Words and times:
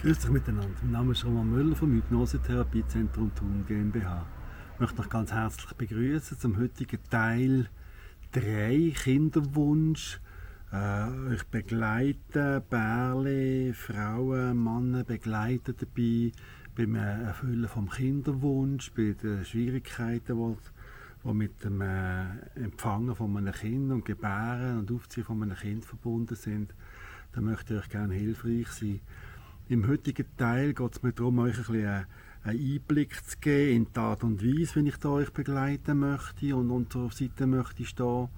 Grüß 0.00 0.20
dich 0.20 0.30
miteinander. 0.30 0.78
Mein 0.82 0.92
Name 0.92 1.10
ist 1.10 1.24
Roman 1.24 1.50
Müller 1.50 1.74
vom 1.74 1.90
Hypnosetherapiezentrum 1.92 3.34
Thun 3.34 3.64
GmbH. 3.66 4.24
Ich 4.74 4.80
möchte 4.80 5.00
euch 5.00 5.08
ganz 5.08 5.32
herzlich 5.32 5.72
begrüßen 5.72 6.38
zum 6.38 6.56
heutigen 6.56 7.00
Teil 7.10 7.68
3 8.30 8.92
Kinderwunsch. 8.94 10.20
Äh, 10.72 11.34
ich 11.34 11.42
begleite 11.48 12.62
Bärle, 12.70 13.74
Frauen, 13.74 14.62
Männer 14.62 15.02
begleite 15.02 15.74
dabei 15.74 16.30
beim 16.76 16.94
Erfüllen 16.94 17.66
vom 17.66 17.90
Kinderwunsch, 17.90 18.92
bei 18.92 19.16
den 19.20 19.44
Schwierigkeiten, 19.44 20.38
die, 20.38 21.28
die 21.28 21.34
mit 21.34 21.64
dem 21.64 21.80
äh, 21.80 22.38
Empfangen 22.54 23.16
von 23.16 23.36
einem 23.36 23.52
Kind 23.52 23.90
und 23.90 24.04
Gebären 24.04 24.78
und 24.78 24.92
Aufziehen 24.92 25.24
von 25.24 25.42
einem 25.42 25.56
Kind 25.56 25.84
verbunden 25.84 26.36
sind. 26.36 26.72
Da 27.32 27.40
möchte 27.40 27.74
ich 27.74 27.80
euch 27.80 27.88
gerne 27.88 28.14
hilfreich 28.14 28.68
sein. 28.68 29.00
Im 29.70 29.86
heutigen 29.86 30.24
Teil 30.38 30.72
geht 30.72 30.96
es 30.96 31.02
mir 31.02 31.12
darum, 31.12 31.40
euch 31.40 31.58
ein 31.58 31.64
bisschen 31.64 32.06
einen 32.42 32.58
Einblick 32.58 33.22
zu 33.22 33.36
geben 33.38 33.76
in 33.76 33.92
die 33.92 33.98
Art 33.98 34.24
und 34.24 34.42
Weise, 34.42 34.76
wie 34.76 34.88
ich 34.88 34.96
da 34.96 35.10
euch 35.10 35.30
begleiten 35.30 35.98
möchte 35.98 36.56
und 36.56 36.70
unserer 36.70 37.10
Seite 37.10 37.46
möchte 37.46 37.84
stehen. 37.84 38.30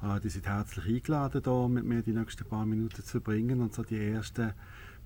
Äh, 0.00 0.20
die 0.20 0.28
sind 0.28 0.46
herzlich 0.46 0.86
eingeladen, 0.86 1.42
da 1.42 1.66
mit 1.66 1.84
mir 1.84 2.02
die 2.02 2.12
nächsten 2.12 2.44
paar 2.44 2.64
Minuten 2.64 3.02
zu 3.02 3.20
verbringen 3.20 3.60
und 3.60 3.74
so 3.74 3.82
die 3.82 3.98
ersten 3.98 4.52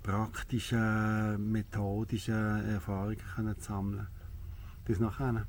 praktischen, 0.03 1.51
methodischen 1.51 2.69
Erfahrungen 2.69 3.17
können 3.35 3.59
zu 3.59 3.73
sammeln. 3.73 4.09
Bis 4.85 5.01
nachher. 5.01 5.47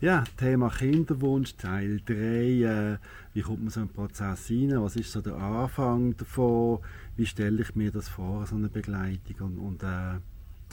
Ja, 0.00 0.22
Thema 0.36 0.68
Kinderwunsch, 0.70 1.56
Teil 1.56 2.00
3. 2.06 2.14
Äh, 2.14 2.98
wie 3.34 3.42
kommt 3.42 3.62
man 3.62 3.70
so 3.70 3.80
einen 3.80 3.88
Prozess 3.88 4.48
rein? 4.48 4.80
Was 4.80 4.94
ist 4.94 5.10
so 5.10 5.20
der 5.20 5.34
Anfang 5.34 6.16
davon? 6.16 6.78
Wie 7.16 7.26
stelle 7.26 7.62
ich 7.62 7.74
mir 7.74 7.90
das 7.90 8.08
vor, 8.08 8.46
so 8.46 8.54
eine 8.54 8.68
Begleitung 8.68 9.40
und, 9.40 9.58
und 9.58 9.82
äh, 9.82 10.20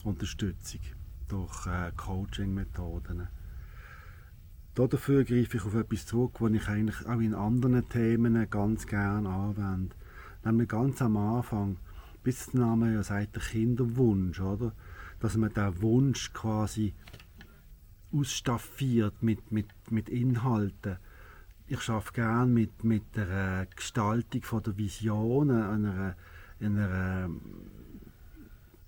Unterstützung 0.03 0.81
durch 1.27 1.65
äh, 1.65 1.91
Coaching-Methoden? 1.97 3.27
Dafür 4.75 5.23
greife 5.23 5.57
ich 5.57 5.65
auf 5.65 5.73
etwas 5.73 6.05
zurück, 6.05 6.39
was 6.39 6.51
ich 6.51 6.67
eigentlich 6.67 7.07
auch 7.07 7.19
in 7.19 7.33
anderen 7.33 7.89
Themen 7.89 8.47
ganz 8.51 8.85
gerne 8.85 9.27
anwende. 9.27 9.95
Nämlich 10.43 10.69
ganz 10.69 11.01
am 11.01 11.17
Anfang, 11.17 11.77
bis 12.21 12.51
der 12.51 12.59
Name 12.59 12.93
ja 12.93 13.01
sagt, 13.01 13.37
der 13.37 13.41
Kinderwunsch, 13.41 14.39
oder? 14.39 14.71
Dass 15.19 15.35
man 15.35 15.51
den 15.51 15.81
Wunsch 15.81 16.31
quasi 16.31 16.93
ausstaffiert 18.15 19.21
mit, 19.21 19.51
mit, 19.51 19.67
mit 19.89 20.09
Inhalten. 20.09 20.97
Ich 21.67 21.89
arbeite 21.89 22.13
gerne 22.13 22.51
mit, 22.51 22.83
mit 22.83 23.15
der 23.15 23.67
Gestaltung 23.75 24.43
von 24.43 24.61
der 24.63 24.77
Vision, 24.77 25.49
einer, 25.49 26.15
einer 26.59 27.29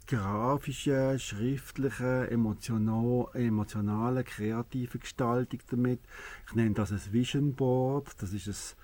grafischen, 0.05 1.19
schriftlichen, 1.19 2.27
emotionalen, 2.29 4.23
kreativen 4.23 5.01
Gestaltung 5.01 5.59
damit. 5.69 5.99
Ich 6.47 6.55
nenne 6.55 6.75
das 6.75 6.91
ein 6.91 7.01
Vision 7.11 7.53
Board. 7.53 8.15
Das 8.19 8.31
ist 8.31 8.77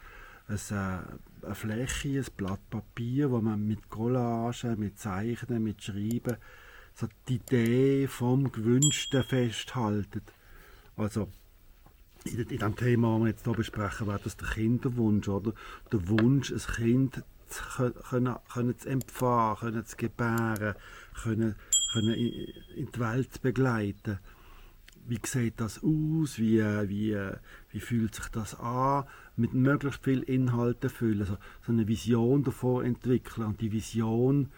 ein, 0.48 0.58
ein, 0.58 0.78
äh, 0.78 1.46
eine 1.46 1.56
Fläche, 1.56 2.20
ein 2.20 2.26
Blatt 2.36 2.70
Papier, 2.70 3.32
wo 3.32 3.42
man 3.42 3.66
mit 3.66 3.90
Collagen, 3.90 4.80
mit 4.80 5.00
Zeichnen, 5.00 5.64
mit 5.64 5.82
Schreiben 5.82 6.38
so 6.96 7.08
die 7.28 7.36
Idee 7.36 8.08
vom 8.08 8.52
Gewünschten 8.52 9.24
festhalten. 9.24 10.22
Also 10.96 11.28
in, 12.26 12.48
dem 12.48 12.76
Thema, 12.76 13.14
das 13.14 13.22
wir 13.22 13.28
jetzt 13.28 13.44
hier 13.44 13.54
besprechen, 13.54 14.08
wäre 14.08 14.20
das 14.24 14.38
der 14.38 14.48
Kinderwunsch, 14.48 15.28
oder? 15.28 15.54
Der 15.92 16.08
Wunsch, 16.08 16.52
ein 16.52 16.60
Kind 16.76 17.24
zu 17.48 17.64
können, 18.10 18.36
können 18.52 18.80
zu 18.80 18.90
empfangen, 18.90 19.58
können 19.58 19.86
zu 19.86 19.98
gebären, 19.98 20.76
können, 21.22 21.56
können 21.92 22.14
in 22.14 22.92
die 22.92 23.00
Welt 23.00 23.34
zu 23.34 23.42
begleiten. 23.42 24.20
Wie 25.06 25.20
sieht 25.26 25.60
das 25.60 25.84
aus? 25.84 26.40
Wie, 26.40 26.62
wie, 26.62 27.18
wie 27.72 27.80
fühlt 27.80 28.16
sich 28.16 28.28
das 28.30 28.58
an? 28.60 29.04
Mit 29.36 29.54
möglichst 29.54 30.04
viel 30.04 30.22
Inhalten 30.22 30.90
füllen, 30.90 31.26
so, 31.26 31.38
so 31.66 31.72
eine 31.72 31.88
Vision 31.88 32.44
davor 32.44 32.86
entwickeln 32.86 33.48
und 33.48 33.60
die 33.60 33.72
Vision, 33.72 34.50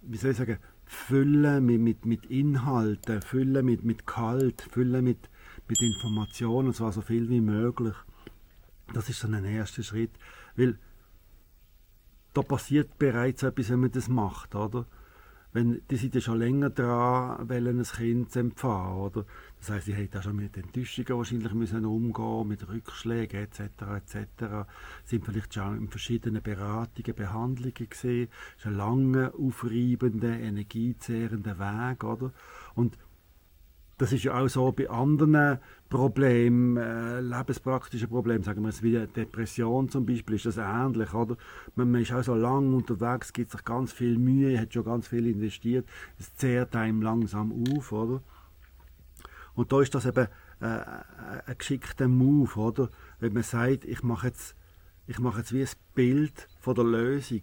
wie 0.00 0.16
soll 0.16 0.32
ich 0.32 0.38
sagen, 0.38 0.58
füllen 0.92 1.64
mit, 1.64 1.80
mit, 1.80 2.06
mit 2.06 2.26
Inhalten, 2.26 3.22
füllen 3.22 3.64
mit, 3.64 3.82
mit 3.84 4.06
Kalt, 4.06 4.62
füllen 4.70 5.04
mit, 5.04 5.30
mit 5.68 5.80
Informationen, 5.80 6.68
und 6.68 6.74
zwar 6.74 6.92
so 6.92 7.00
viel 7.00 7.28
wie 7.28 7.40
möglich. 7.40 7.94
Das 8.92 9.08
ist 9.08 9.20
so 9.20 9.28
ein 9.28 9.44
erster 9.44 9.82
Schritt, 9.82 10.10
weil 10.54 10.78
da 12.34 12.42
passiert 12.42 12.98
bereits 12.98 13.42
etwas, 13.42 13.70
wenn 13.70 13.80
man 13.80 13.90
das 13.90 14.08
macht, 14.08 14.54
oder? 14.54 14.86
Wenn, 15.52 15.82
die 15.90 15.96
sind 15.96 16.14
ja 16.14 16.20
schon 16.22 16.38
länger 16.38 16.70
dran, 16.70 17.48
wollen 17.48 17.78
ein 17.78 17.84
Kind 17.84 18.32
zu 18.32 18.38
empfangen, 18.38 18.98
oder? 18.98 19.26
Das 19.58 19.70
heisst, 19.70 19.86
sie 19.86 19.94
hätten 19.94 20.16
auch 20.18 20.22
schon 20.22 20.36
mit 20.36 20.56
Enttäuschungen 20.56 21.18
wahrscheinlich 21.18 21.52
müssen 21.52 21.84
umgehen, 21.84 22.48
mit 22.48 22.66
Rückschlägen 22.68 23.42
etc. 23.42 23.60
etc. 23.96 24.66
Sind 25.04 25.26
vielleicht 25.26 25.52
schon 25.52 25.76
in 25.76 25.88
verschiedenen 25.88 26.42
Beratungen, 26.42 27.14
Behandlungen 27.14 27.88
gesehen. 27.88 28.28
Ein 28.64 28.76
langer, 28.76 29.32
aufreibender, 29.38 30.40
energiezehrender 30.40 31.58
Weg, 31.58 32.02
oder? 32.02 32.32
Und 32.74 32.96
das 33.98 34.12
ist 34.12 34.24
ja 34.24 34.38
auch 34.38 34.48
so 34.48 34.72
bei 34.72 34.88
anderen 34.88 35.58
Problemen, 35.88 36.76
äh, 36.76 37.20
lebenspraktischen 37.20 38.08
Problemen, 38.08 38.42
sagen 38.42 38.62
wir 38.62 38.70
es 38.70 38.82
wie 38.82 39.06
Depression 39.06 39.88
zum 39.88 40.06
Beispiel, 40.06 40.36
ist 40.36 40.46
das 40.46 40.56
ähnlich, 40.56 41.12
oder? 41.12 41.36
Man, 41.76 41.90
man 41.90 42.00
ist 42.00 42.12
auch 42.12 42.22
so 42.22 42.34
lange 42.34 42.74
unterwegs, 42.74 43.32
gibt 43.32 43.50
sich 43.50 43.64
ganz 43.64 43.92
viel 43.92 44.18
Mühe, 44.18 44.58
hat 44.58 44.72
schon 44.72 44.84
ganz 44.84 45.06
viel 45.06 45.26
investiert, 45.26 45.86
es 46.18 46.34
zehrt 46.36 46.74
einem 46.74 47.02
langsam 47.02 47.52
auf, 47.52 47.92
oder? 47.92 48.22
Und 49.54 49.70
da 49.72 49.82
ist 49.82 49.94
das 49.94 50.06
eben 50.06 50.28
äh, 50.60 50.80
ein 51.46 51.58
geschickter 51.58 52.08
Move, 52.08 52.58
oder? 52.58 52.88
Wenn 53.20 53.34
man 53.34 53.42
sagt, 53.42 53.84
ich 53.84 54.02
mache 54.02 54.28
jetzt, 54.28 54.56
ich 55.06 55.18
jetzt 55.18 55.52
wie 55.52 55.62
ein 55.62 55.68
Bild 55.94 56.48
von 56.60 56.74
der 56.74 56.84
Lösung. 56.84 57.42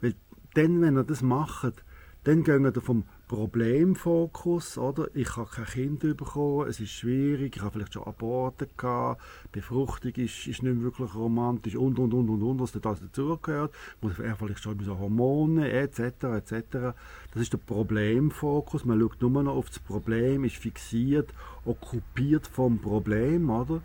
Weil 0.00 0.14
dann, 0.54 0.80
wenn 0.80 0.96
ihr 0.96 1.04
das 1.04 1.22
macht, 1.22 1.84
dann 2.24 2.42
gehen 2.42 2.64
wir 2.64 2.72
vom 2.80 3.04
Problemfokus, 3.28 4.78
oder? 4.78 5.08
Ich 5.12 5.36
habe 5.36 5.48
kein 5.50 5.66
Kind 5.66 6.00
bekommen, 6.00 6.66
es 6.68 6.80
ist 6.80 6.90
schwierig, 6.90 7.56
ich 7.56 7.62
habe 7.62 7.72
vielleicht 7.72 7.92
schon 7.92 8.04
Aborte 8.04 8.66
gehabt, 8.78 9.20
Befruchtung 9.52 10.12
ist, 10.12 10.46
ist 10.46 10.62
nicht 10.62 10.80
wirklich 10.80 11.14
romantisch 11.14 11.76
und, 11.76 11.98
und, 11.98 12.14
und, 12.14 12.30
und, 12.30 12.42
und, 12.42 12.60
was 12.60 12.72
da 12.72 12.78
dazugehört. 12.78 13.74
Muss 14.00 14.14
vielleicht 14.14 14.62
schon 14.62 14.80
so 14.80 14.98
Hormone, 14.98 15.70
etc., 15.70 16.00
etc. 16.00 16.94
Das 17.32 17.42
ist 17.42 17.52
der 17.52 17.58
Problemfokus. 17.58 18.86
Man 18.86 19.00
schaut 19.00 19.20
nur 19.20 19.42
noch 19.42 19.54
auf 19.54 19.68
das 19.68 19.78
Problem, 19.78 20.44
ist 20.44 20.56
fixiert, 20.56 21.28
okkupiert 21.66 22.46
vom 22.46 22.78
Problem, 22.78 23.50
oder? 23.50 23.82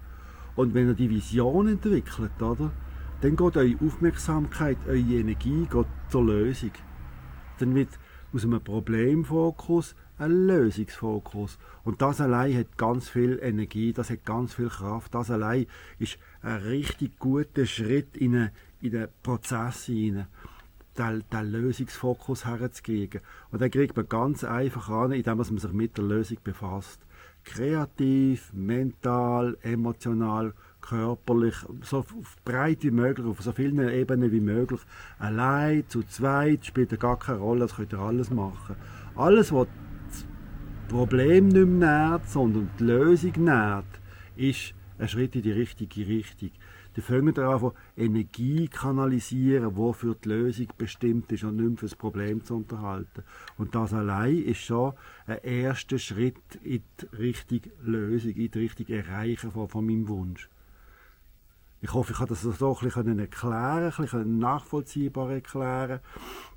Und 0.56 0.74
wenn 0.74 0.88
ihr 0.88 0.94
die 0.94 1.10
Vision 1.10 1.68
entwickelt, 1.68 2.42
oder? 2.42 2.72
Dann 3.20 3.36
geht 3.36 3.58
eure 3.58 3.76
Aufmerksamkeit, 3.86 4.78
eure 4.88 4.98
Energie 4.98 5.68
geht 5.70 5.88
zur 6.08 6.24
Lösung. 6.24 6.72
Dann 7.60 7.76
wird 7.76 7.90
aus 8.34 8.44
einem 8.44 8.62
Problemfokus 8.62 9.96
ein 10.18 10.48
Lösungsfokus. 10.48 11.58
Und 11.84 12.02
das 12.02 12.22
allein 12.22 12.58
hat 12.58 12.78
ganz 12.78 13.10
viel 13.10 13.40
Energie, 13.42 13.94
das 13.94 14.10
hat 14.10 14.26
ganz 14.26 14.54
viel 14.54 14.70
Kraft. 14.70 15.16
Das 15.16 15.32
allein 15.32 15.66
ist 15.98 16.18
ein 16.42 16.58
richtig 16.58 17.18
guter 17.20 17.66
Schritt 17.66 18.18
in, 18.18 18.36
eine, 18.36 18.52
in 18.82 18.92
den 18.92 19.08
Prozess 19.24 19.86
hinein, 19.86 20.28
den, 20.98 21.24
den 21.32 21.52
Lösungsfokus 21.52 22.46
herzugeben. 22.46 23.22
Und 23.52 23.62
den 23.62 23.72
kriegt 23.72 23.96
man 23.96 24.10
ganz 24.10 24.44
einfach 24.44 24.90
an, 24.90 25.14
indem 25.14 25.38
man 25.38 25.46
sich 25.46 25.72
mit 25.72 25.98
der 25.98 26.06
Lösung 26.06 26.38
befasst. 26.44 27.00
Kreativ, 27.46 28.52
mental, 28.54 29.58
emotional, 29.62 30.54
körperlich, 30.82 31.56
so 31.82 32.06
breit 32.46 32.84
wie 32.84 32.92
möglich, 32.92 33.26
auf 33.26 33.42
so 33.42 33.52
vielen 33.52 33.88
Ebenen 33.90 34.32
wie 34.32 34.40
möglich. 34.40 34.82
Allein, 35.18 35.84
zu 35.88 36.04
zweit, 36.04 36.66
spielt 36.66 36.98
gar 37.00 37.20
keine 37.20 37.40
Rolle, 37.40 37.62
das 37.62 37.76
könnt 37.76 37.94
ihr 37.94 38.00
alles 38.00 38.30
machen. 38.30 38.76
Alles, 39.16 39.52
was 39.52 39.68
das 40.10 40.26
Problem 40.88 41.50
nicht 41.50 41.68
mehr 41.68 42.10
nährt, 42.10 42.30
sondern 42.30 42.70
die 42.80 42.84
Lösung 42.84 43.44
nährt, 43.44 44.00
ist 44.36 44.74
ein 44.98 45.08
Schritt 45.08 45.36
in 45.36 45.44
die 45.44 45.52
richtige 45.52 46.08
Richtung. 46.08 46.52
Die 46.96 47.02
fangen 47.02 47.38
an, 47.38 47.72
Energie 47.96 48.68
kanalisieren, 48.68 49.78
wofür 49.78 50.16
die 50.16 50.30
Lösung 50.30 50.68
bestimmt 50.78 51.32
ist 51.32 51.44
und 51.44 51.56
nicht 51.56 51.70
mehr 51.70 51.78
für 51.78 51.86
das 51.86 51.96
Problem 51.96 52.44
zu 52.44 52.56
unterhalten. 52.56 53.24
Und 53.58 53.76
das 53.76 53.94
allein 53.94 54.44
ist 54.44 54.62
schon 54.62 54.94
ein 55.28 55.38
erster 55.44 56.00
Schritt 56.00 56.36
in 56.64 56.82
die 57.00 57.18
richtige 57.18 57.72
Lösung, 57.82 58.32
in 58.32 58.52
die 58.52 58.60
richtige 58.60 58.98
Erreichen 58.98 59.52
von, 59.52 59.70
von 59.70 59.86
meinem 59.86 60.08
Wunsch. 60.08 60.50
Ich 61.82 61.94
hoffe, 61.94 62.12
ich 62.12 62.18
kann 62.18 62.28
das 62.28 62.42
so 62.42 62.50
ein 62.50 62.84
bisschen 62.84 63.20
erklären, 63.20 63.86
ein 63.86 63.92
bisschen 63.96 64.38
nachvollziehbar 64.38 65.32
erklären. 65.32 66.02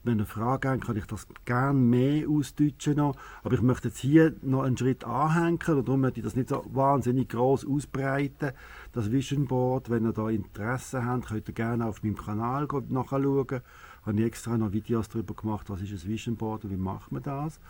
Wenn 0.02 0.18
ihr 0.18 0.26
Fragen 0.26 0.68
habt, 0.72 0.84
kann 0.84 0.96
ich 0.96 1.06
das 1.06 1.28
gerne 1.44 1.78
mehr 1.78 2.28
ausdeutschen 2.28 2.96
noch. 2.96 3.14
Aber 3.44 3.54
ich 3.54 3.62
möchte 3.62 3.86
jetzt 3.86 3.98
hier 3.98 4.34
noch 4.42 4.62
einen 4.62 4.76
Schritt 4.76 5.04
anhängen 5.04 5.60
und 5.68 5.86
darum 5.86 6.00
möchte 6.00 6.18
ich 6.18 6.24
das 6.24 6.34
nicht 6.34 6.48
so 6.48 6.64
wahnsinnig 6.72 7.28
groß 7.28 7.64
ausbreiten, 7.68 8.50
das 8.92 9.12
Vision 9.12 9.46
Board. 9.46 9.90
Wenn 9.90 10.06
ihr 10.06 10.12
da 10.12 10.28
Interesse 10.28 11.04
habt, 11.06 11.26
könnt 11.26 11.46
ihr 11.46 11.54
gerne 11.54 11.86
auf 11.86 12.02
meinem 12.02 12.16
Kanal 12.16 12.66
nachschauen. 12.88 13.46
Ich 13.48 14.06
habe 14.06 14.24
extra 14.24 14.58
noch 14.58 14.72
Videos 14.72 15.08
darüber 15.08 15.34
gemacht, 15.34 15.70
was 15.70 15.82
ist 15.82 15.92
ein 15.92 16.10
Vision 16.10 16.34
Board 16.34 16.64
und 16.64 16.72
wie 16.72 16.76
macht 16.76 17.12
man 17.12 17.22
das. 17.22 17.60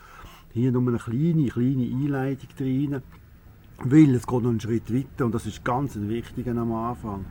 Hier 0.55 0.73
nur 0.73 0.89
eine 0.89 0.97
kleine, 0.97 1.49
kleine 1.49 1.85
Einleitung 1.85 2.49
drin, 2.57 3.03
weil 3.79 4.15
es 4.15 4.27
geht 4.27 4.43
noch 4.43 4.51
einen 4.51 4.61
Schritt 4.61 4.93
weiter 4.93 5.27
und 5.27 5.35
das 5.35 5.47
ist 5.47 5.65
ganz 5.65 5.97
wichtig 5.97 6.49
am 6.49 6.73
Anfang. 6.73 7.25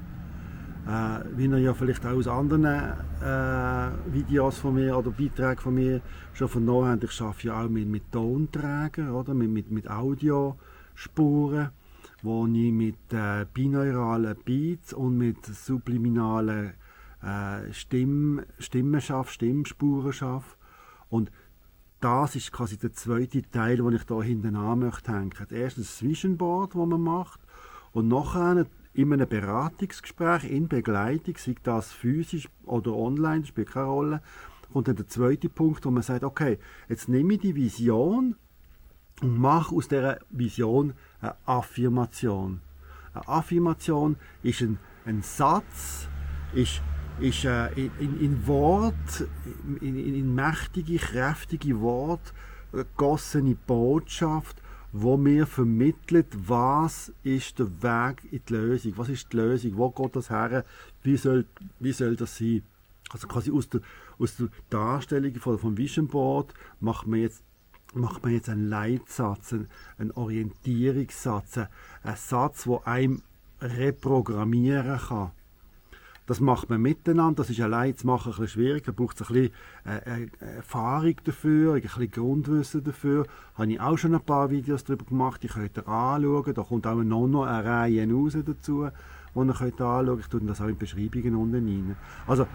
Äh, 0.87 1.37
wie 1.37 1.45
ihr 1.45 1.59
ja 1.59 1.73
vielleicht 1.75 2.05
auch 2.05 2.17
aus 2.17 2.27
anderen 2.27 2.65
äh, 2.65 4.13
Videos 4.13 4.57
von 4.57 4.73
mir 4.73 4.97
oder 4.97 5.11
Beiträgen 5.11 5.61
von 5.61 5.75
mir 5.75 6.01
schon 6.33 6.49
vernommen 6.49 6.89
habt, 6.89 7.03
ich 7.03 7.21
arbeite 7.21 7.47
ja 7.47 7.63
auch 7.63 7.69
mit, 7.69 7.87
mit 7.87 8.11
Tonträgern, 8.11 9.11
oder? 9.11 9.35
mit, 9.35 9.51
mit, 9.51 9.69
mit 9.69 9.89
Audiospuren, 9.89 11.69
wo 12.23 12.47
ich 12.47 12.71
mit 12.71 13.13
äh, 13.13 13.45
binauralen 13.53 14.35
Beats 14.43 14.93
und 14.93 15.19
mit 15.19 15.45
subliminalen 15.45 16.73
äh, 17.21 17.71
Stimm, 17.71 18.41
Stimmen 18.57 19.01
schaffe, 19.01 19.33
Stimmspuren 19.33 20.13
schaffe. 20.13 20.55
Und 21.09 21.31
das 22.01 22.35
ist 22.35 22.51
quasi 22.51 22.77
der 22.77 22.93
zweite 22.93 23.43
Teil, 23.43 23.77
den 23.77 23.93
ich 23.93 24.01
hier 24.07 24.23
hinten 24.23 24.55
an 24.55 24.79
möchte 24.79 25.13
hängen. 25.13 25.31
Erstens 25.51 25.87
das 25.87 26.01
Vision 26.01 26.37
Board, 26.37 26.75
das 26.75 26.85
man 26.85 27.01
macht, 27.01 27.39
und 27.93 28.07
nachher 28.07 28.65
in 28.93 29.13
einem 29.13 29.27
Beratungsgespräch, 29.27 30.43
in 30.43 30.67
Begleitung, 30.67 31.35
sei 31.37 31.55
das 31.63 31.91
physisch 31.91 32.49
oder 32.65 32.93
online, 32.93 33.45
spielt 33.45 33.71
keine 33.71 33.85
Rolle, 33.85 34.21
kommt 34.73 34.87
dann 34.87 34.95
der 34.95 35.07
zweite 35.07 35.49
Punkt, 35.49 35.85
wo 35.85 35.91
man 35.91 36.03
sagt, 36.03 36.23
okay, 36.23 36.57
jetzt 36.89 37.07
nehme 37.07 37.35
ich 37.35 37.41
die 37.41 37.55
Vision 37.55 38.35
und 39.21 39.37
mache 39.37 39.75
aus 39.75 39.87
dieser 39.87 40.19
Vision 40.29 40.93
eine 41.21 41.35
Affirmation. 41.45 42.61
Eine 43.13 43.27
Affirmation 43.27 44.15
ist 44.43 44.61
ein, 44.61 44.79
ein 45.05 45.21
Satz, 45.21 46.07
ist, 46.53 46.81
ist 47.21 47.45
äh, 47.45 47.71
in, 47.73 48.19
in, 48.19 48.47
Wort, 48.47 49.25
in, 49.79 49.95
in, 49.97 50.33
mächtige, 50.33 50.97
kräftige 50.97 51.79
Wort, 51.79 52.33
gegossene 52.71 53.55
Botschaft, 53.55 54.61
wo 54.91 55.17
mir 55.17 55.45
vermittelt, 55.45 56.27
was 56.47 57.13
ist 57.23 57.59
der 57.59 57.67
Weg 57.81 58.31
in 58.31 58.41
die 58.47 58.53
Lösung, 58.53 58.93
was 58.97 59.09
ist 59.09 59.31
die 59.31 59.37
Lösung, 59.37 59.77
wo 59.77 59.89
geht 59.91 60.15
das 60.15 60.29
her, 60.29 60.65
wie 61.03 61.17
soll, 61.17 61.45
wie 61.79 61.93
soll 61.93 62.15
das 62.15 62.37
sein. 62.37 62.63
Also 63.11 63.27
quasi 63.27 63.51
aus 63.51 63.69
der, 63.69 63.81
aus 64.17 64.37
der 64.37 64.49
Darstellung 64.69 65.35
von, 65.35 65.59
vom 65.59 65.77
Vision 65.77 66.07
Board 66.07 66.53
macht 66.79 67.07
man 67.07 67.19
jetzt 67.19 67.43
macht 67.93 68.23
man 68.23 68.31
jetzt 68.31 68.47
einen 68.47 68.69
Leitsatz, 68.69 69.51
einen, 69.51 69.67
einen 69.97 70.11
Orientierungssatz, 70.11 71.57
einen 71.57 72.15
Satz, 72.15 72.65
wo 72.65 72.79
einem 72.85 73.21
reprogrammieren 73.59 74.97
kann. 74.97 75.31
Das 76.27 76.39
macht 76.39 76.69
man 76.69 76.81
miteinander, 76.81 77.43
das 77.43 77.49
ist 77.49 77.59
allein 77.61 77.97
zu 77.97 78.07
machen 78.07 78.31
ein 78.31 78.39
bisschen 78.39 78.47
schwierig, 78.47 78.83
da 78.83 78.91
braucht 78.91 79.19
es 79.19 79.27
ein 79.27 79.33
bisschen 79.33 79.53
äh, 79.85 80.23
äh, 80.23 80.55
Erfahrung 80.57 81.15
dafür, 81.23 81.73
ein 81.73 81.81
bisschen 81.81 82.11
Grundwissen 82.11 82.83
dafür. 82.83 83.23
Da 83.23 83.63
habe 83.63 83.71
ich 83.71 83.81
auch 83.81 83.97
schon 83.97 84.13
ein 84.13 84.21
paar 84.21 84.49
Videos 84.49 84.83
darüber 84.83 85.05
gemacht, 85.05 85.43
die 85.43 85.47
könnt 85.47 85.77
ihr 85.77 85.87
anschauen, 85.87 86.53
da 86.53 86.63
kommt 86.63 86.87
auch 86.87 86.95
noch, 86.95 87.45
eine 87.45 87.65
Reihe 87.65 88.11
raus 88.11 88.37
dazu, 88.45 88.87
die 89.35 89.39
ihr 89.39 89.53
könnt 89.53 89.81
anschauen 89.81 90.19
Ich 90.19 90.27
tue 90.27 90.41
das 90.41 90.61
auch 90.61 90.67
in 90.67 90.77
Beschreibungen 90.77 91.35
unten 91.35 91.67
rein. 91.67 91.95
Also, 92.27 92.45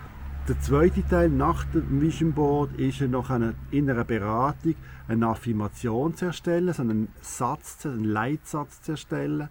der 0.49 0.61
zweite 0.61 1.05
Teil 1.05 1.29
nach 1.29 1.65
dem 1.65 2.01
Vision 2.01 2.33
Board 2.33 2.79
ist 2.79 3.01
noch 3.01 3.31
eine, 3.31 3.55
in 3.73 3.91
einer 3.91 4.05
Beratung 4.05 4.77
eine 5.09 5.27
Affirmation 5.27 6.15
zu 6.15 6.27
erstellen, 6.27 6.73
so 6.73 6.83
einen 6.83 7.09
Satz, 7.21 7.85
einen 7.85 8.05
Leitsatz 8.05 8.81
zu 8.81 8.93
erstellen. 8.93 9.49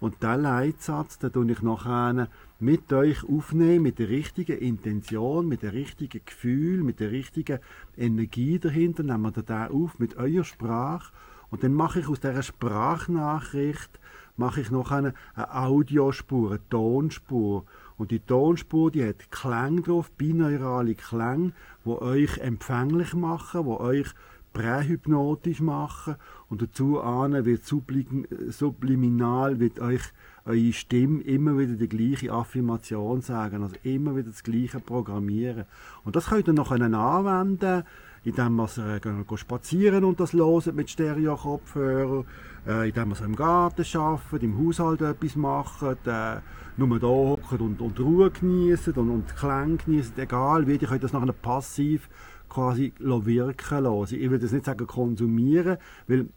Und 0.00 0.22
diesen 0.22 0.42
Leitsatz, 0.42 1.18
den 1.18 1.32
tue 1.32 1.50
ich 1.50 1.62
nachher 1.62 2.28
mit 2.60 2.92
euch 2.92 3.24
aufnehmen, 3.24 3.82
mit 3.82 3.98
der 3.98 4.08
richtigen 4.08 4.58
Intention, 4.58 5.48
mit 5.48 5.62
dem 5.62 5.70
richtigen 5.70 6.24
Gefühl, 6.24 6.82
mit 6.82 7.00
der 7.00 7.10
richtigen 7.10 7.58
Energie 7.96 8.58
dahinter, 8.58 9.02
nehmen 9.02 9.34
wir 9.34 9.42
da 9.42 9.66
auf 9.66 9.98
mit 9.98 10.16
eurer 10.16 10.44
Sprache. 10.44 11.12
Und 11.50 11.62
dann 11.62 11.74
mache 11.74 12.00
ich 12.00 12.08
aus 12.08 12.20
dieser 12.20 12.42
Sprachnachricht 12.42 14.00
mache 14.36 14.60
ich 14.60 14.70
noch 14.70 14.90
eine, 14.90 15.14
eine 15.34 15.54
Audiospur, 15.54 16.50
eine 16.50 16.68
Tonspur. 16.68 17.64
Und 17.96 18.10
die 18.10 18.20
Tonspur, 18.20 18.90
die 18.90 19.06
hat 19.06 19.30
Klang 19.30 19.82
drauf, 19.82 20.10
binaurale 20.12 20.94
Klang, 20.94 21.52
wo 21.84 21.98
euch 21.98 22.38
empfänglich 22.38 23.14
machen, 23.14 23.66
wo 23.66 23.78
euch 23.78 24.08
prähypnotisch 24.52 25.60
machen. 25.60 26.16
Und 26.48 26.62
dazu 26.62 27.00
ahnen 27.00 27.44
wird 27.44 27.64
subliminal 27.64 29.60
wird 29.60 29.80
euch 29.80 30.02
eure 30.46 30.72
Stimme 30.72 31.22
immer 31.22 31.58
wieder 31.58 31.74
die 31.74 31.88
gleiche 31.88 32.32
Affirmation 32.32 33.20
sagen, 33.20 33.62
also 33.62 33.76
immer 33.82 34.16
wieder 34.16 34.30
das 34.30 34.42
gleiche 34.42 34.80
programmieren. 34.80 35.64
Und 36.04 36.16
das 36.16 36.26
könnt 36.26 36.48
ihr 36.48 36.52
noch 36.52 36.70
anwenden, 36.70 37.84
indem 38.24 38.58
ihr 38.58 39.06
äh, 39.06 39.36
spazieren 39.36 40.04
und 40.04 40.20
das 40.20 40.32
loset 40.32 40.74
mit 40.74 40.90
Stereo-Kopfhörer, 40.90 42.24
äh, 42.66 42.88
indem 42.88 43.12
ihr 43.12 43.24
im 43.24 43.36
Garten 43.36 43.84
arbeitet, 43.96 44.42
im 44.42 44.58
Haushalt 44.58 45.00
etwas 45.00 45.36
macht, 45.36 45.82
äh, 46.06 46.40
nur 46.76 46.98
da 46.98 47.06
hockt 47.06 47.60
und, 47.60 47.80
und 47.80 48.00
Ruhe 48.00 48.30
genießt 48.30 48.88
und, 48.98 49.10
und 49.10 49.36
Klänge 49.36 49.76
genießt, 49.76 50.18
egal 50.18 50.66
wie, 50.66 50.76
ihr 50.76 50.88
könnt 50.88 51.04
das 51.04 51.12
nachher 51.12 51.32
passiv 51.32 52.08
quasi 52.48 52.92
wirken 52.98 53.84
lassen. 53.84 54.14
Ich 54.20 54.30
würde 54.30 54.44
das 54.44 54.52
nicht 54.52 54.64
sagen 54.64 54.86
konsumieren, 54.86 55.78
weil 56.06 56.28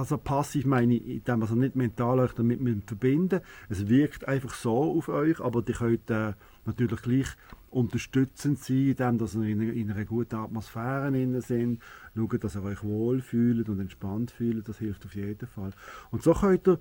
also 0.00 0.18
passiv 0.18 0.66
meine 0.66 0.94
ich, 0.94 1.06
indem 1.06 1.38
man 1.40 1.58
nicht 1.58 1.76
mental 1.76 2.18
euch 2.20 2.32
damit 2.32 2.60
verbinden 2.86 3.40
Es 3.68 3.88
wirkt 3.88 4.26
einfach 4.26 4.54
so 4.54 4.96
auf 4.96 5.08
euch, 5.08 5.40
aber 5.40 5.62
ihr 5.66 5.74
könnt 5.74 6.10
äh, 6.10 6.32
natürlich 6.64 7.02
gleich 7.02 7.28
unterstützend 7.68 8.58
sein, 8.58 8.88
indem 8.88 9.18
dass 9.18 9.34
ihr 9.34 9.44
in, 9.44 9.60
in 9.60 9.90
einer 9.90 10.04
guten 10.04 10.36
Atmosphäre 10.36 11.12
sind, 11.42 11.80
schaut, 12.16 12.42
dass 12.42 12.56
ihr 12.56 12.64
euch 12.64 12.82
wohlfühlt 12.82 13.68
und 13.68 13.78
entspannt 13.78 14.30
fühlt, 14.30 14.68
das 14.68 14.78
hilft 14.78 15.04
auf 15.04 15.14
jeden 15.14 15.46
Fall. 15.46 15.72
Und 16.10 16.22
so 16.22 16.32
könnt 16.32 16.66
ihr 16.66 16.78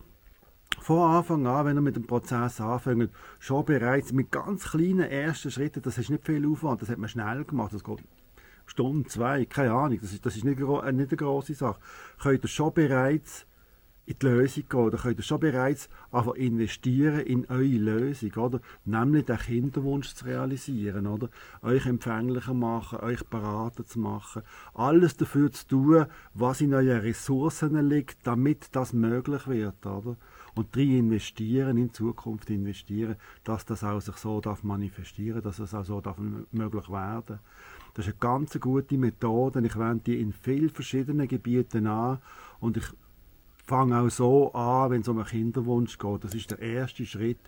von 0.80 1.12
Anfang 1.12 1.46
an, 1.46 1.66
wenn 1.66 1.78
ihr 1.78 1.82
mit 1.82 1.96
dem 1.96 2.08
Prozess 2.08 2.62
anfängt, 2.62 3.12
schon 3.40 3.66
bereits 3.66 4.14
mit 4.14 4.32
ganz 4.32 4.72
kleinen 4.72 5.02
ersten 5.02 5.52
Schritten, 5.52 5.82
das 5.82 5.98
ist 5.98 6.10
nicht 6.10 6.26
viel 6.26 6.48
Aufwand, 6.48 6.82
das 6.82 6.90
hat 6.90 6.98
man 6.98 7.10
schnell 7.10 7.44
gemacht, 7.44 7.74
das 7.74 7.84
geht 7.84 8.00
Stunde, 8.70 9.10
zwei, 9.10 9.46
keine 9.46 9.74
Ahnung, 9.74 10.00
das 10.02 10.14
ist, 10.14 10.26
das 10.26 10.36
ist 10.36 10.46
nicht, 10.46 10.60
äh, 10.60 10.92
nicht 10.92 11.10
eine 11.10 11.18
grosse 11.18 11.56
Sache, 11.56 11.80
könnt 12.20 12.44
ihr 12.44 12.48
schon 12.48 12.74
bereits 12.74 13.46
in 14.06 14.16
die 14.20 14.26
Lösung 14.26 14.64
gehen, 14.70 14.80
oder 14.80 14.98
könnt 14.98 15.20
ihr 15.20 15.24
schon 15.24 15.40
bereits 15.40 15.88
einfach 16.12 16.34
investieren 16.34 17.20
in 17.20 17.46
eure 17.50 17.64
Lösung, 17.64 18.32
oder? 18.34 18.60
Nämlich 18.86 19.26
den 19.26 19.38
Kinderwunsch 19.38 20.16
zu 20.16 20.26
realisieren, 20.26 21.06
oder? 21.06 21.30
Euch 21.62 21.86
empfänglicher 21.86 22.56
machen, 22.56 23.00
euch 23.00 23.24
beraten 23.26 23.86
zu 23.86 24.00
machen, 24.00 24.42
alles 24.74 25.16
dafür 25.18 25.52
zu 25.52 25.68
tun, 25.68 26.06
was 26.34 26.62
in 26.62 26.74
euren 26.74 27.02
Ressourcen 27.02 27.88
liegt, 27.88 28.26
damit 28.26 28.70
das 28.76 28.94
möglich 28.94 29.48
wird, 29.48 29.86
oder? 29.86 30.16
Und 30.56 30.76
drin 30.76 30.98
investieren, 30.98 31.78
in 31.78 31.94
Zukunft 31.94 32.50
investieren, 32.50 33.16
dass 33.44 33.66
das 33.66 33.84
auch 33.84 34.00
sich 34.00 34.18
so 34.18 34.42
darf 34.42 34.64
manifestieren, 34.64 35.44
dass 35.44 35.60
es 35.60 35.76
auch 35.76 35.86
so 35.86 36.02
darf 36.02 36.18
möglich 36.52 36.90
werden. 36.90 37.40
Das 38.00 38.08
ist 38.08 38.14
eine 38.14 38.32
ganz 38.32 38.58
gute 38.62 38.98
Methode. 38.98 39.60
Ich 39.66 39.78
wende 39.78 40.06
die 40.06 40.22
in 40.22 40.32
vielen 40.32 40.70
verschiedenen 40.70 41.28
Gebieten 41.28 41.86
an 41.86 42.20
und 42.62 42.78
ich 42.78 42.86
fange 43.66 44.00
auch 44.00 44.10
so 44.10 44.54
an, 44.54 44.92
wenn 44.92 45.02
es 45.02 45.10
um 45.10 45.18
einen 45.18 45.28
Kinderwunsch 45.28 45.98
geht. 45.98 46.24
Das 46.24 46.34
ist 46.34 46.50
der 46.50 46.60
erste 46.60 47.06
Schritt 47.06 47.42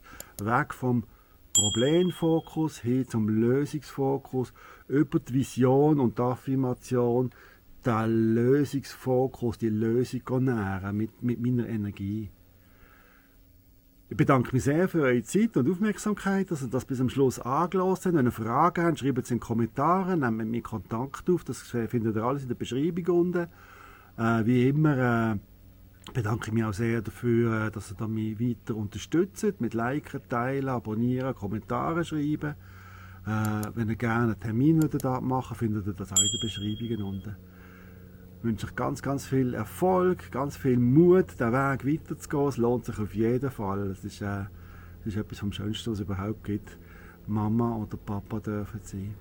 weg 0.44 0.74
vom 0.74 1.06
Problemfokus 1.54 2.80
hin 2.80 3.08
zum 3.08 3.30
Lösungsfokus 3.30 4.52
über 4.90 5.22
die 5.22 5.36
Vision 5.36 6.02
und 6.02 6.18
die 6.18 6.22
Affirmation, 6.22 7.32
den 7.86 8.36
Lösungsfokus, 8.36 9.58
die 9.58 9.70
Lösung 9.70 10.44
nähren 10.44 10.98
mit, 10.98 11.24
mit 11.24 11.40
meiner 11.40 11.70
Energie. 11.70 12.30
Ich 14.12 14.18
bedanke 14.18 14.52
mich 14.52 14.66
sehr 14.66 14.90
für 14.90 15.04
eure 15.04 15.24
Zeit 15.24 15.56
und 15.56 15.72
Aufmerksamkeit, 15.72 16.52
dass 16.52 16.62
ihr 16.62 16.68
das 16.68 16.84
bis 16.84 16.98
zum 16.98 17.08
Schluss 17.08 17.40
angelassen 17.40 18.12
habt. 18.12 18.18
Wenn 18.18 18.26
ihr 18.26 18.32
Fragen 18.34 18.86
habt, 18.86 19.00
schreibt 19.00 19.20
es 19.20 19.32
in 19.32 19.38
die 19.38 19.40
Kommentare, 19.40 20.18
nehmt 20.18 20.36
mit 20.36 20.48
mir 20.50 20.62
Kontakt 20.62 21.30
auf. 21.30 21.46
Das 21.46 21.62
findet 21.62 22.18
ihr 22.18 22.22
alles 22.22 22.42
in 22.42 22.50
der 22.50 22.56
Beschreibung 22.56 23.06
unten. 23.06 23.48
Äh, 24.18 24.46
wie 24.46 24.68
immer 24.68 25.32
äh, 25.32 25.38
bedanke 26.14 26.48
ich 26.48 26.52
mich 26.52 26.66
auch 26.66 26.74
sehr 26.74 27.02
dafür, 27.02 27.68
äh, 27.68 27.72
dass 27.72 27.96
ihr 27.98 28.08
mich 28.10 28.38
weiter 28.38 28.76
unterstützt, 28.76 29.62
mit 29.62 29.74
Liken, 29.74 30.20
Teilen, 30.28 30.68
Abonnieren, 30.68 31.34
Kommentare 31.34 32.04
schreiben. 32.04 32.56
Äh, 33.26 33.62
wenn 33.76 33.88
ihr 33.88 33.96
gerne 33.96 34.34
einen 34.34 34.40
Termin 34.42 34.90
machen 35.22 35.56
findet 35.56 35.88
ihr 35.88 35.94
das 35.94 36.12
auch 36.12 36.18
in 36.18 36.28
den 36.28 36.42
Beschreibungen 36.42 37.02
unten. 37.02 37.38
Wünsche 38.44 38.66
euch 38.66 38.76
ganz, 38.76 39.02
ganz 39.02 39.28
viel 39.28 39.54
Erfolg, 39.54 40.32
ganz 40.32 40.58
viel 40.58 40.80
Mut, 40.80 41.40
den 41.40 41.52
Weg 41.54 41.86
weiterzugehen. 41.86 42.48
Es 42.48 42.58
lohnt 42.58 42.86
sich 42.86 42.98
auf 42.98 43.14
jeden 43.14 43.52
Fall. 43.52 43.92
Es 43.92 44.04
ist, 44.04 44.22
äh, 44.22 44.46
Das 45.04 45.14
ist 45.14 45.18
etwas 45.18 45.40
vom 45.40 45.52
Schönsten, 45.52 45.92
was 45.92 46.00
es 46.00 46.06
überhaupt 46.06 46.44
gibt. 46.44 46.78
Mama 47.28 47.76
oder 47.76 47.98
Papa 47.98 48.40
dürfen 48.40 48.80
sein. 48.84 49.14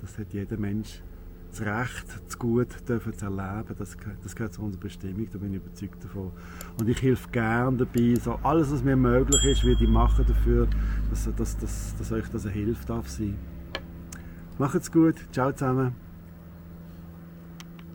Das 0.00 0.18
hat 0.18 0.32
jeder 0.32 0.56
Mensch 0.56 1.02
das 1.50 1.60
Recht, 1.62 2.06
das 2.26 2.38
Gut 2.38 2.68
dürfen 2.88 3.12
zu 3.12 3.24
erleben. 3.24 3.74
Das, 3.78 3.96
das 4.22 4.36
gehört 4.36 4.54
zu 4.54 4.62
unserer 4.62 4.82
Bestimmung, 4.82 5.28
da 5.32 5.38
bin 5.38 5.54
ich 5.54 5.60
überzeugt 5.60 6.04
davon. 6.04 6.32
Und 6.78 6.88
ich 6.88 7.00
helfe 7.02 7.28
gerne 7.30 7.76
dabei, 7.78 8.14
so 8.16 8.38
alles, 8.42 8.70
was 8.70 8.82
mir 8.82 8.96
möglich 8.96 9.42
ist, 9.44 9.64
würde 9.64 9.82
ich 9.82 9.90
machen 9.90 10.24
dafür, 10.26 10.68
dass, 11.10 11.28
dass, 11.36 11.56
dass, 11.56 11.96
dass 11.96 12.12
euch 12.12 12.28
das 12.28 12.44
eine 12.44 12.54
Hilfe 12.54 12.86
darf 12.86 13.08
sein. 13.08 13.36
Macht's 14.58 14.90
gut, 14.90 15.16
ciao 15.32 15.52
zusammen. 15.52 16.07